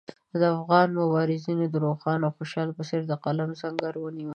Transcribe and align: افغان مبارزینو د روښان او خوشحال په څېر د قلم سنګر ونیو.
افغان 0.55 0.87
مبارزینو 0.99 1.65
د 1.69 1.75
روښان 1.85 2.19
او 2.23 2.31
خوشحال 2.37 2.69
په 2.77 2.83
څېر 2.89 3.01
د 3.07 3.13
قلم 3.23 3.49
سنګر 3.61 3.93
ونیو. 3.99 4.29